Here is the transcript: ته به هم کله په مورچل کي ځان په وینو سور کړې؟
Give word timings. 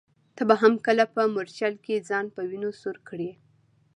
ته 0.35 0.41
به 0.49 0.55
هم 0.61 0.73
کله 0.85 1.03
په 1.15 1.21
مورچل 1.33 1.73
کي 1.85 1.95
ځان 2.09 2.25
په 2.35 2.41
وینو 2.49 2.69
سور 2.81 2.97
کړې؟ 3.07 3.31